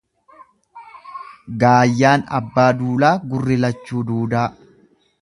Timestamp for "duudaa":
4.11-4.49